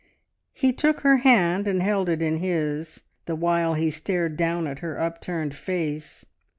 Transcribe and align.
He 0.55 0.73
took 0.73 1.01
her 1.01 1.17
hand 1.17 1.67
and 1.67 1.79
held 1.79 2.09
it 2.09 2.23
in 2.23 2.37
his, 2.37 3.03
the 3.27 3.35
while 3.35 3.75
he 3.75 3.91
stared 3.91 4.35
down 4.35 4.65
at 4.65 4.79
her 4.79 4.99
upturned 4.99 5.53
face. 5.53 6.25